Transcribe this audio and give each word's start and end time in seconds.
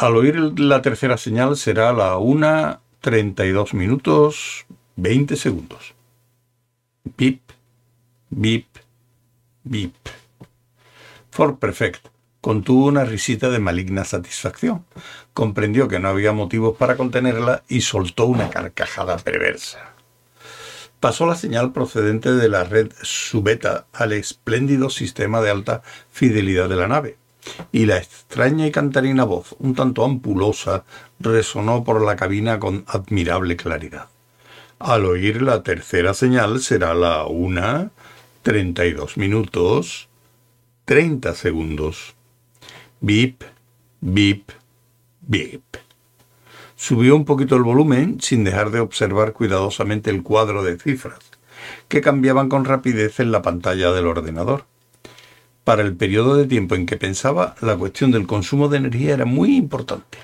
Al 0.00 0.16
oír 0.16 0.58
la 0.58 0.80
tercera 0.80 1.18
señal 1.18 1.58
será 1.58 1.92
la 1.92 2.16
1.32 2.16 3.74
minutos 3.74 4.64
20 4.96 5.36
segundos. 5.36 5.94
Bip, 7.18 7.42
bip, 8.30 8.66
bip. 9.62 9.94
For 11.30 11.58
Perfect 11.58 12.06
contuvo 12.40 12.86
una 12.86 13.04
risita 13.04 13.50
de 13.50 13.58
maligna 13.58 14.06
satisfacción. 14.06 14.86
Comprendió 15.34 15.86
que 15.86 15.98
no 15.98 16.08
había 16.08 16.32
motivos 16.32 16.78
para 16.78 16.96
contenerla 16.96 17.62
y 17.68 17.82
soltó 17.82 18.24
una 18.24 18.48
carcajada 18.48 19.18
perversa. 19.18 19.99
Pasó 21.00 21.26
la 21.26 21.34
señal 21.34 21.72
procedente 21.72 22.30
de 22.32 22.48
la 22.50 22.64
red 22.64 22.92
subeta 23.02 23.86
al 23.92 24.12
espléndido 24.12 24.90
sistema 24.90 25.40
de 25.40 25.50
alta 25.50 25.82
fidelidad 26.10 26.68
de 26.68 26.76
la 26.76 26.88
nave 26.88 27.16
y 27.72 27.86
la 27.86 27.96
extraña 27.96 28.66
y 28.66 28.70
cantarina 28.70 29.24
voz, 29.24 29.56
un 29.58 29.74
tanto 29.74 30.04
ampulosa, 30.04 30.84
resonó 31.18 31.84
por 31.84 32.02
la 32.02 32.16
cabina 32.16 32.60
con 32.60 32.84
admirable 32.86 33.56
claridad. 33.56 34.08
Al 34.78 35.06
oír 35.06 35.40
la 35.40 35.62
tercera 35.62 36.12
señal 36.12 36.60
será 36.60 36.94
la 36.94 37.24
una, 37.24 37.90
treinta 38.42 38.84
y 38.84 38.92
dos 38.92 39.16
minutos, 39.16 40.08
treinta 40.84 41.34
segundos. 41.34 42.14
Bip, 43.00 43.42
bip, 44.00 44.50
bip. 45.22 45.62
Subió 46.80 47.14
un 47.14 47.26
poquito 47.26 47.56
el 47.56 47.62
volumen 47.62 48.22
sin 48.22 48.42
dejar 48.42 48.70
de 48.70 48.80
observar 48.80 49.34
cuidadosamente 49.34 50.08
el 50.08 50.22
cuadro 50.22 50.62
de 50.64 50.78
cifras, 50.78 51.18
que 51.88 52.00
cambiaban 52.00 52.48
con 52.48 52.64
rapidez 52.64 53.20
en 53.20 53.32
la 53.32 53.42
pantalla 53.42 53.92
del 53.92 54.06
ordenador. 54.06 54.64
Para 55.62 55.82
el 55.82 55.94
periodo 55.94 56.36
de 56.36 56.46
tiempo 56.46 56.76
en 56.76 56.86
que 56.86 56.96
pensaba, 56.96 57.54
la 57.60 57.76
cuestión 57.76 58.12
del 58.12 58.26
consumo 58.26 58.68
de 58.68 58.78
energía 58.78 59.12
era 59.12 59.26
muy 59.26 59.56
importante. 59.56 60.16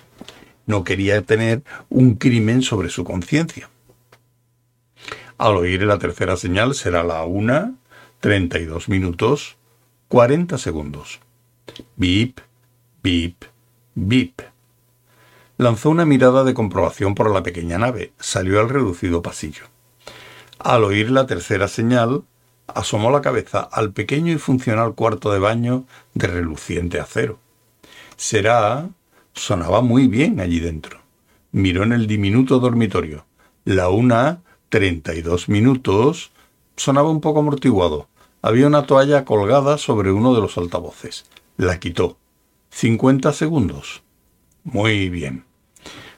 No 0.64 0.82
quería 0.82 1.20
tener 1.20 1.62
un 1.90 2.14
crimen 2.14 2.62
sobre 2.62 2.88
su 2.88 3.04
conciencia. 3.04 3.68
Al 5.36 5.56
oír 5.56 5.82
la 5.82 5.98
tercera 5.98 6.38
señal 6.38 6.74
será 6.74 7.04
la 7.04 7.22
una, 7.24 7.74
treinta 8.18 8.58
y 8.58 8.64
dos 8.64 8.88
minutos, 8.88 9.58
cuarenta 10.08 10.56
segundos. 10.56 11.20
Bip, 11.96 12.40
bip, 13.02 13.44
bip. 13.94 14.40
Lanzó 15.58 15.88
una 15.88 16.04
mirada 16.04 16.44
de 16.44 16.52
comprobación 16.52 17.14
por 17.14 17.30
la 17.30 17.42
pequeña 17.42 17.78
nave. 17.78 18.12
Salió 18.18 18.60
al 18.60 18.68
reducido 18.68 19.22
pasillo. 19.22 19.64
Al 20.58 20.84
oír 20.84 21.10
la 21.10 21.26
tercera 21.26 21.66
señal, 21.66 22.24
asomó 22.66 23.10
la 23.10 23.22
cabeza 23.22 23.60
al 23.60 23.92
pequeño 23.92 24.32
y 24.32 24.38
funcional 24.38 24.94
cuarto 24.94 25.32
de 25.32 25.38
baño 25.38 25.84
de 26.12 26.26
reluciente 26.26 27.00
acero. 27.00 27.38
Será. 28.16 28.90
sonaba 29.32 29.80
muy 29.80 30.08
bien 30.08 30.40
allí 30.40 30.60
dentro. 30.60 31.00
Miró 31.52 31.84
en 31.84 31.92
el 31.92 32.06
diminuto 32.06 32.58
dormitorio. 32.58 33.24
La 33.64 33.88
una, 33.88 34.42
treinta 34.68 35.14
y 35.14 35.22
dos 35.22 35.48
minutos. 35.48 36.32
Sonaba 36.76 37.10
un 37.10 37.22
poco 37.22 37.40
amortiguado. 37.40 38.08
Había 38.42 38.66
una 38.66 38.86
toalla 38.86 39.24
colgada 39.24 39.78
sobre 39.78 40.12
uno 40.12 40.34
de 40.34 40.42
los 40.42 40.58
altavoces. 40.58 41.24
La 41.56 41.80
quitó. 41.80 42.18
Cincuenta 42.70 43.32
segundos. 43.32 44.02
Muy 44.66 45.08
bien. 45.08 45.44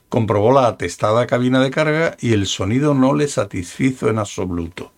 Comprobó 0.09 0.53
la 0.53 0.67
atestada 0.67 1.27
cabina 1.27 1.61
de 1.61 1.71
carga 1.71 2.17
y 2.19 2.33
el 2.33 2.47
sonido 2.47 2.95
no 2.95 3.15
le 3.15 3.29
satisfizo 3.29 4.09
en 4.09 4.19
absoluto 4.19 4.93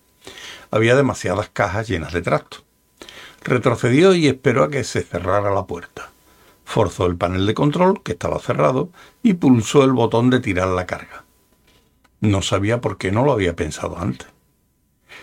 había 0.71 0.95
demasiadas 0.95 1.49
cajas 1.49 1.87
llenas 1.87 2.13
de 2.13 2.21
tracto. 2.21 2.59
Retrocedió 3.43 4.15
y 4.15 4.27
esperó 4.27 4.63
a 4.63 4.69
que 4.69 4.83
se 4.83 5.03
cerrara 5.03 5.51
la 5.51 5.65
puerta. 5.65 6.09
Forzó 6.63 7.05
el 7.05 7.17
panel 7.17 7.45
de 7.45 7.53
control, 7.53 8.01
que 8.01 8.13
estaba 8.13 8.39
cerrado, 8.39 8.89
y 9.21 9.33
pulsó 9.33 9.83
el 9.83 9.91
botón 9.91 10.29
de 10.29 10.39
tirar 10.39 10.69
la 10.69 10.85
carga. 10.85 11.25
No 12.21 12.41
sabía 12.41 12.79
por 12.79 12.97
qué 12.97 13.11
no 13.11 13.25
lo 13.25 13.33
había 13.33 13.55
pensado 13.55 13.97
antes. 13.99 14.27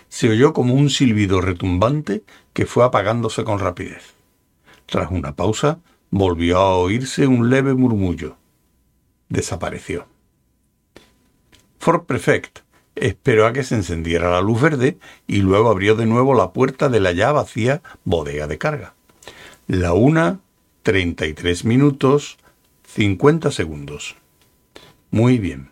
Se 0.09 0.29
oyó 0.29 0.53
como 0.53 0.75
un 0.75 0.91
silbido 0.91 1.41
retumbante 1.41 2.23
que 2.53 2.67
fue 2.67 2.85
apagándose 2.85 3.45
con 3.45 3.59
rapidez. 3.59 4.15
Tras 4.87 5.11
una 5.11 5.35
pausa, 5.35 5.79
volvió 6.11 6.59
a 6.59 6.77
oírse 6.77 7.27
un 7.27 7.51
leve 7.51 7.75
murmullo. 7.75 8.37
Desapareció. 9.29 10.07
Ford 11.79 12.05
Prefect 12.05 12.61
esperó 12.95 13.47
a 13.47 13.53
que 13.53 13.63
se 13.63 13.75
encendiera 13.75 14.31
la 14.31 14.41
luz 14.41 14.61
verde 14.61 14.99
y 15.27 15.39
luego 15.39 15.71
abrió 15.71 15.95
de 15.95 16.07
nuevo 16.07 16.35
la 16.35 16.53
puerta 16.53 16.89
de 16.89 17.01
la 17.01 17.13
ya 17.13 17.33
vacía 17.33 17.83
bodega 18.05 18.47
de 18.47 18.59
carga. 18.59 18.95
La 19.67 19.93
una, 19.93 20.41
treinta 20.83 21.27
y 21.27 21.35
tres 21.35 21.65
minutos, 21.65 22.39
cincuenta 22.85 23.51
segundos. 23.51 24.17
Muy 25.11 25.39
bien. 25.39 25.71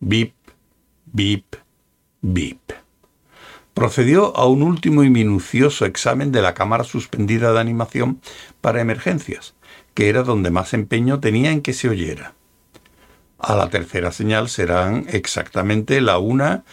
Bip, 0.00 0.34
bip, 1.06 1.56
bip. 2.20 2.60
Procedió 3.74 4.36
a 4.36 4.46
un 4.46 4.62
último 4.62 5.04
y 5.04 5.10
minucioso 5.10 5.86
examen 5.86 6.32
de 6.32 6.42
la 6.42 6.54
cámara 6.54 6.82
suspendida 6.82 7.52
de 7.52 7.60
animación 7.60 8.20
para 8.60 8.80
emergencias, 8.80 9.54
que 9.94 10.08
era 10.08 10.22
donde 10.22 10.50
más 10.50 10.74
empeño 10.74 11.20
tenía 11.20 11.50
en 11.50 11.62
que 11.62 11.72
se 11.72 11.88
oyera. 11.88 12.34
A 13.38 13.54
la 13.54 13.68
tercera 13.70 14.10
señal 14.12 14.48
serán 14.48 15.06
exactamente 15.08 16.00
la 16.00 16.18
una 16.18 16.64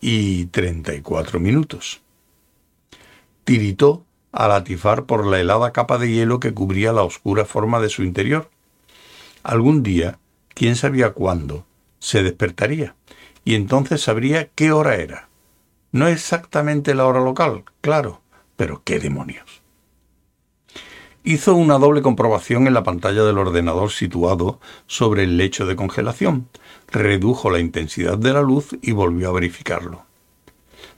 y 0.00 0.46
treinta 0.46 0.94
y 0.94 1.00
cuatro 1.00 1.40
minutos. 1.40 2.02
Tiritó 3.44 4.04
al 4.32 4.52
atifar 4.52 5.04
por 5.04 5.26
la 5.26 5.38
helada 5.38 5.72
capa 5.72 5.98
de 5.98 6.10
hielo 6.10 6.40
que 6.40 6.52
cubría 6.52 6.92
la 6.92 7.02
oscura 7.02 7.44
forma 7.44 7.80
de 7.80 7.88
su 7.88 8.02
interior. 8.02 8.50
Algún 9.42 9.82
día, 9.82 10.18
quién 10.54 10.76
sabía 10.76 11.12
cuándo, 11.12 11.66
se 11.98 12.22
despertaría, 12.22 12.96
y 13.44 13.54
entonces 13.54 14.02
sabría 14.02 14.48
qué 14.48 14.72
hora 14.72 14.96
era. 14.96 15.28
No 15.92 16.08
exactamente 16.08 16.94
la 16.94 17.06
hora 17.06 17.20
local, 17.20 17.64
claro, 17.80 18.22
pero 18.56 18.82
qué 18.84 18.98
demonios. 18.98 19.62
Hizo 21.26 21.54
una 21.54 21.78
doble 21.78 22.02
comprobación 22.02 22.66
en 22.66 22.74
la 22.74 22.82
pantalla 22.82 23.24
del 23.24 23.38
ordenador 23.38 23.90
situado 23.90 24.60
sobre 24.86 25.24
el 25.24 25.38
lecho 25.38 25.64
de 25.64 25.74
congelación, 25.74 26.50
redujo 26.92 27.48
la 27.48 27.60
intensidad 27.60 28.18
de 28.18 28.34
la 28.34 28.42
luz 28.42 28.76
y 28.82 28.92
volvió 28.92 29.30
a 29.30 29.32
verificarlo. 29.32 30.04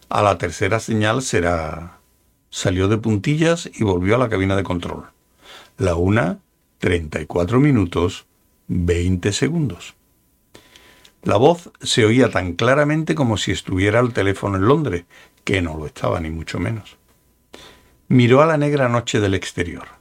A 0.09 0.23
la 0.23 0.37
tercera 0.37 0.81
señal 0.81 1.23
será... 1.23 2.01
Salió 2.51 2.89
de 2.89 2.99
puntillas 2.99 3.71
y 3.73 3.85
volvió 3.85 4.17
a 4.17 4.19
la 4.19 4.29
cabina 4.29 4.57
de 4.57 4.65
control. 4.65 5.05
La 5.79 5.95
una, 5.95 6.41
34 6.79 7.61
minutos, 7.61 8.27
20 8.67 9.31
segundos. 9.33 9.95
La 11.23 11.37
voz 11.37 11.71
se 11.83 12.05
oía 12.05 12.31
tan 12.31 12.55
claramente 12.55 13.15
como 13.15 13.37
si 13.37 13.53
estuviera 13.53 14.01
al 14.01 14.13
teléfono 14.13 14.57
en 14.57 14.67
Londres, 14.67 15.05
que 15.45 15.63
no 15.63 15.77
lo 15.77 15.87
estaba 15.87 16.19
ni 16.19 16.31
mucho 16.31 16.59
menos. 16.59 16.97
Miró 18.09 18.43
a 18.43 18.47
la 18.47 18.57
negra 18.57 18.89
noche 18.89 19.21
del 19.21 19.35
exterior 19.35 19.97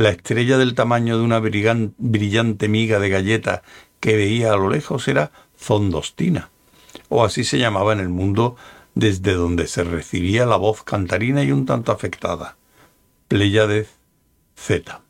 la 0.00 0.08
estrella 0.08 0.56
del 0.56 0.74
tamaño 0.74 1.18
de 1.18 1.24
una 1.24 1.40
brillante 1.40 2.68
miga 2.68 2.98
de 2.98 3.10
galleta 3.10 3.62
que 4.00 4.16
veía 4.16 4.50
a 4.50 4.56
lo 4.56 4.70
lejos 4.70 5.06
era 5.08 5.30
Zondostina, 5.58 6.48
o 7.10 7.22
así 7.22 7.44
se 7.44 7.58
llamaba 7.58 7.92
en 7.92 8.00
el 8.00 8.08
mundo 8.08 8.56
desde 8.94 9.34
donde 9.34 9.66
se 9.66 9.84
recibía 9.84 10.46
la 10.46 10.56
voz 10.56 10.84
cantarina 10.84 11.42
y 11.42 11.52
un 11.52 11.66
tanto 11.66 11.92
afectada, 11.92 12.56
Pleiades 13.28 13.90
Z. 14.56 15.02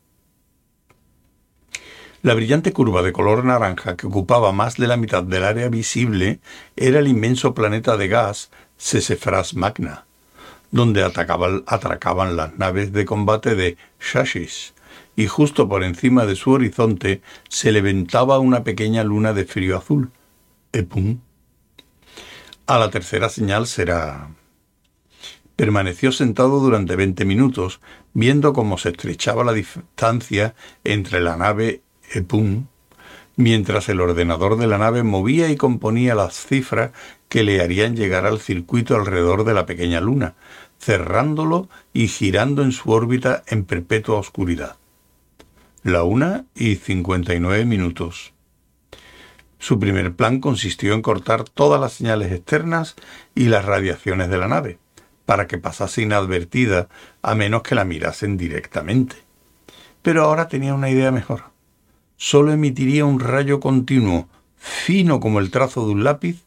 La 2.23 2.35
brillante 2.35 2.73
curva 2.73 3.03
de 3.03 3.13
color 3.13 3.45
naranja 3.45 3.97
que 3.97 4.09
ocupaba 4.09 4.51
más 4.51 4.77
de 4.77 4.89
la 4.89 4.97
mitad 4.97 5.23
del 5.23 5.45
área 5.45 5.69
visible 5.69 6.41
era 6.75 6.99
el 6.99 7.07
inmenso 7.07 7.55
planeta 7.55 7.97
de 7.97 8.09
gas 8.09 8.51
Sesefras 8.77 9.55
Magna, 9.55 10.07
donde 10.73 11.05
atracaban 11.05 12.37
las 12.37 12.59
naves 12.59 12.93
de 12.93 13.05
combate 13.05 13.55
de 13.55 13.77
Shashis, 14.01 14.75
y 15.17 15.27
justo 15.27 15.69
por 15.69 15.85
encima 15.85 16.27
de 16.27 16.37
su 16.37 16.51
horizonte 16.51 17.23
se 17.49 17.73
levantaba 17.73 18.39
una 18.39 18.65
pequeña 18.65 19.05
luna 19.05 19.33
de 19.33 19.45
frío 19.45 19.77
azul. 19.77 20.11
Epum. 20.73 21.21
A 22.67 22.79
la 22.79 22.91
tercera 22.91 23.29
señal 23.29 23.67
será. 23.67 24.31
Permaneció 25.57 26.13
sentado 26.13 26.61
durante 26.61 26.97
veinte 26.97 27.25
minutos, 27.25 27.81
viendo 28.15 28.53
cómo 28.53 28.79
se 28.79 28.91
estrechaba 28.91 29.45
la 29.45 29.53
distancia 29.53 30.55
entre 30.85 31.21
la 31.21 31.37
nave 31.37 31.83
Epum, 32.13 32.67
mientras 33.37 33.89
el 33.89 34.01
ordenador 34.01 34.57
de 34.57 34.67
la 34.67 34.79
nave 34.79 35.03
movía 35.03 35.51
y 35.51 35.57
componía 35.57 36.15
las 36.15 36.47
cifras 36.47 36.93
que 37.29 37.43
le 37.43 37.61
harían 37.61 37.97
llegar 37.97 38.27
al 38.27 38.41
circuito 38.41 38.97
alrededor 38.97 39.45
de 39.45 39.55
la 39.55 39.67
pequeña 39.67 40.01
luna, 40.01 40.35
cerrándolo 40.81 41.69
y 41.93 42.09
girando 42.09 42.63
en 42.63 42.73
su 42.73 42.91
órbita 42.91 43.43
en 43.47 43.65
perpetua 43.65 44.19
oscuridad. 44.19 44.77
La 45.83 46.03
una 46.03 46.45
y 46.55 46.77
cincuenta 46.77 47.35
y 47.35 47.41
nueve 47.41 47.65
minutos. 47.65 48.35
Su 49.59 49.81
primer 49.81 50.15
plan 50.15 50.39
consistió 50.39 50.93
en 50.93 51.01
cortar 51.01 51.45
todas 51.45 51.81
las 51.81 51.95
señales 51.95 52.33
externas 52.33 52.97
y 53.35 53.47
las 53.47 53.65
radiaciones 53.65 54.29
de 54.29 54.37
la 54.37 54.47
nave, 54.47 54.79
para 55.25 55.47
que 55.47 55.57
pasase 55.57 56.03
inadvertida 56.03 56.89
a 57.23 57.35
menos 57.35 57.63
que 57.63 57.75
la 57.75 57.87
mirasen 57.87 58.37
directamente. 58.37 59.17
Pero 60.03 60.25
ahora 60.25 60.49
tenía 60.49 60.75
una 60.75 60.91
idea 60.91 61.13
mejor. 61.13 61.45
Solo 62.19 62.53
emitiría 62.53 63.07
un 63.07 63.19
rayo 63.19 63.59
continuo, 63.59 64.29
fino 64.59 65.19
como 65.19 65.39
el 65.39 65.51
trazo 65.51 65.87
de 65.87 65.93
un 65.93 66.05
lápiz, 66.05 66.43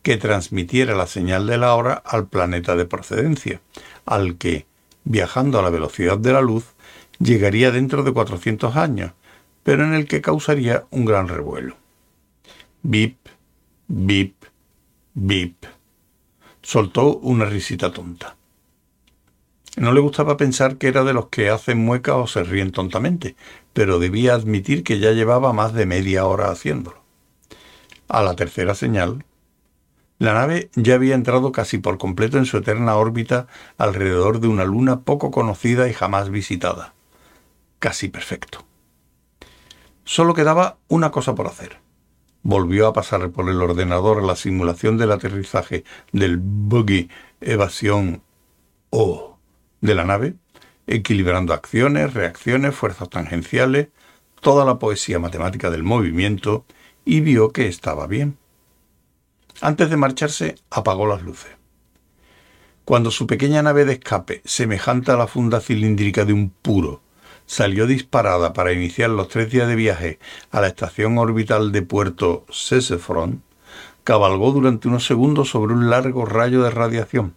que 0.00 0.16
transmitiera 0.16 0.94
la 0.94 1.06
señal 1.06 1.46
de 1.46 1.58
la 1.58 1.74
hora 1.74 1.92
al 1.92 2.26
planeta 2.26 2.74
de 2.74 2.86
procedencia, 2.86 3.60
al 4.06 4.38
que, 4.38 4.64
viajando 5.04 5.58
a 5.58 5.62
la 5.62 5.68
velocidad 5.68 6.16
de 6.16 6.32
la 6.32 6.40
luz, 6.40 6.64
llegaría 7.18 7.70
dentro 7.70 8.02
de 8.02 8.12
400 8.12 8.76
años, 8.76 9.12
pero 9.62 9.84
en 9.84 9.94
el 9.94 10.06
que 10.06 10.20
causaría 10.20 10.84
un 10.90 11.04
gran 11.04 11.28
revuelo. 11.28 11.76
Bip, 12.82 13.18
bip, 13.86 14.34
bip. 15.14 15.64
Soltó 16.62 17.16
una 17.18 17.44
risita 17.44 17.92
tonta. 17.92 18.36
No 19.76 19.92
le 19.92 20.00
gustaba 20.00 20.36
pensar 20.36 20.76
que 20.76 20.88
era 20.88 21.04
de 21.04 21.12
los 21.12 21.28
que 21.28 21.50
hacen 21.50 21.78
mueca 21.78 22.16
o 22.16 22.26
se 22.26 22.42
ríen 22.42 22.72
tontamente, 22.72 23.36
pero 23.72 23.98
debía 23.98 24.34
admitir 24.34 24.82
que 24.82 24.98
ya 24.98 25.12
llevaba 25.12 25.52
más 25.52 25.72
de 25.72 25.86
media 25.86 26.26
hora 26.26 26.50
haciéndolo. 26.50 27.02
A 28.08 28.22
la 28.22 28.34
tercera 28.34 28.74
señal, 28.74 29.24
la 30.18 30.34
nave 30.34 30.70
ya 30.74 30.94
había 30.94 31.14
entrado 31.14 31.52
casi 31.52 31.78
por 31.78 31.96
completo 31.96 32.38
en 32.38 32.44
su 32.44 32.56
eterna 32.56 32.96
órbita 32.96 33.46
alrededor 33.76 34.40
de 34.40 34.48
una 34.48 34.64
luna 34.64 35.00
poco 35.02 35.30
conocida 35.30 35.88
y 35.88 35.92
jamás 35.92 36.30
visitada. 36.30 36.94
Casi 37.78 38.08
perfecto. 38.08 38.64
Solo 40.04 40.34
quedaba 40.34 40.78
una 40.88 41.10
cosa 41.10 41.34
por 41.34 41.46
hacer. 41.46 41.78
Volvió 42.42 42.86
a 42.86 42.92
pasar 42.92 43.30
por 43.30 43.48
el 43.48 43.60
ordenador 43.60 44.22
la 44.22 44.36
simulación 44.36 44.96
del 44.96 45.12
aterrizaje 45.12 45.84
del 46.12 46.38
buggy 46.38 47.08
evasión 47.40 48.22
O 48.90 49.36
de 49.80 49.94
la 49.94 50.04
nave, 50.04 50.34
equilibrando 50.86 51.52
acciones, 51.52 52.14
reacciones, 52.14 52.74
fuerzas 52.74 53.10
tangenciales, 53.10 53.88
toda 54.40 54.64
la 54.64 54.78
poesía 54.78 55.18
matemática 55.18 55.70
del 55.70 55.82
movimiento, 55.82 56.64
y 57.04 57.20
vio 57.20 57.50
que 57.50 57.68
estaba 57.68 58.06
bien. 58.06 58.38
Antes 59.60 59.90
de 59.90 59.96
marcharse, 59.96 60.54
apagó 60.70 61.06
las 61.06 61.22
luces. 61.22 61.50
Cuando 62.84 63.10
su 63.10 63.26
pequeña 63.26 63.62
nave 63.62 63.84
de 63.84 63.94
escape, 63.94 64.40
semejante 64.44 65.12
a 65.12 65.16
la 65.16 65.26
funda 65.26 65.60
cilíndrica 65.60 66.24
de 66.24 66.32
un 66.32 66.50
puro, 66.50 67.02
salió 67.48 67.86
disparada 67.86 68.52
para 68.52 68.74
iniciar 68.74 69.08
los 69.08 69.28
tres 69.28 69.50
días 69.50 69.66
de 69.66 69.74
viaje 69.74 70.18
a 70.50 70.60
la 70.60 70.68
estación 70.68 71.16
orbital 71.16 71.72
de 71.72 71.80
Puerto 71.80 72.44
Sesefron, 72.50 73.42
cabalgó 74.04 74.52
durante 74.52 74.86
unos 74.86 75.06
segundos 75.06 75.48
sobre 75.48 75.72
un 75.72 75.88
largo 75.88 76.26
rayo 76.26 76.62
de 76.62 76.70
radiación, 76.70 77.34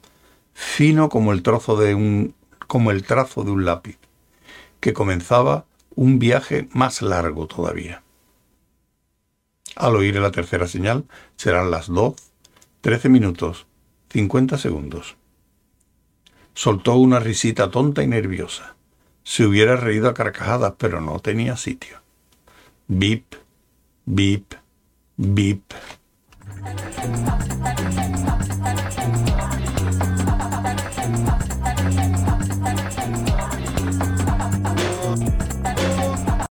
fino 0.53 1.07
como 1.07 1.31
el 1.31 1.41
trozo 1.41 1.77
de 1.77 1.95
un 1.95 2.35
como 2.67 2.91
el 2.91 3.03
trazo 3.03 3.43
de 3.43 3.51
un 3.51 3.65
lápiz, 3.65 3.97
que 4.79 4.93
comenzaba 4.93 5.65
un 5.95 6.19
viaje 6.19 6.67
más 6.71 7.01
largo 7.01 7.47
todavía. 7.47 8.03
Al 9.75 9.95
oír 9.95 10.17
la 10.17 10.31
tercera 10.31 10.67
señal 10.67 11.05
serán 11.37 11.71
las 11.71 11.87
2, 11.87 12.15
13 12.81 13.09
minutos, 13.09 13.65
50 14.09 14.57
segundos. 14.57 15.15
Soltó 16.53 16.95
una 16.95 17.19
risita 17.19 17.71
tonta 17.71 18.03
y 18.03 18.07
nerviosa. 18.07 18.75
Se 19.31 19.45
hubiera 19.45 19.77
reído 19.77 20.09
a 20.09 20.13
carcajadas, 20.13 20.73
pero 20.77 20.99
no 20.99 21.17
tenía 21.21 21.55
sitio. 21.55 21.99
Bip, 22.89 23.35
bip, 24.05 24.55
bip. 25.15 25.63